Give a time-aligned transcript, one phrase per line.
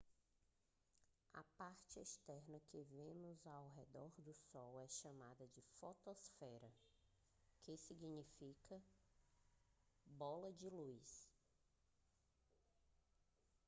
[1.35, 6.73] a parte externa que nós vemos ao olhar para o sol é chamada de fotosfera
[7.61, 8.81] que significa
[10.07, 11.29] bola de luz